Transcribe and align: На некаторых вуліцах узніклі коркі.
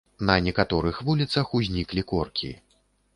На 0.27 0.35
некаторых 0.45 1.01
вуліцах 1.09 1.53
узніклі 1.59 2.05
коркі. 2.13 2.51